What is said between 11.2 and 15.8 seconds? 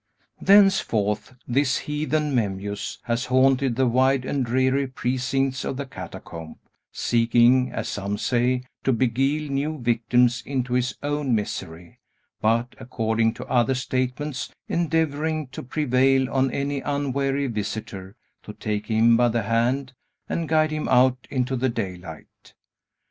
misery; but, according to other statements, endeavoring to